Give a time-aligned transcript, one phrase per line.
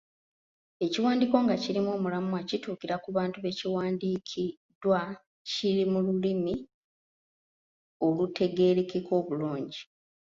[0.85, 5.01] Ekiwandiiko nga kirimu omulamwa, kituukira ku bantu be kiwandiikiddwa,
[5.49, 6.55] kiri mu lulimi
[8.05, 9.81] olutegeerekeka obulungi.